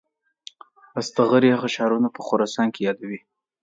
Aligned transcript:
اصطخري 0.99 1.49
هغه 1.55 1.67
ښارونه 1.75 2.07
په 2.15 2.21
خراسان 2.27 2.67
کې 2.73 2.81
یادوي. 2.87 3.19